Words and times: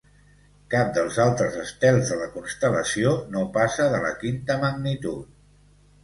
Cap 0.73 0.87
dels 0.93 1.17
altres 1.25 1.57
estels 1.63 2.07
de 2.13 2.15
la 2.21 2.29
constel·lació 2.37 3.11
no 3.35 3.43
passa 3.59 3.85
de 3.97 4.01
la 4.05 4.15
quinta 4.23 4.57
magnitud. 4.65 5.29